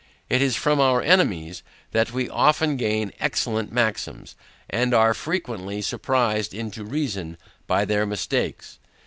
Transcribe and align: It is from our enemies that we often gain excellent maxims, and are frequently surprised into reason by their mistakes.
It 0.29 0.41
is 0.41 0.55
from 0.55 0.79
our 0.79 1.03
enemies 1.03 1.61
that 1.91 2.11
we 2.11 2.27
often 2.27 2.75
gain 2.75 3.13
excellent 3.19 3.71
maxims, 3.71 4.35
and 4.67 4.95
are 4.95 5.13
frequently 5.13 5.79
surprised 5.83 6.55
into 6.55 6.83
reason 6.83 7.37
by 7.67 7.85
their 7.85 8.07
mistakes. 8.07 8.79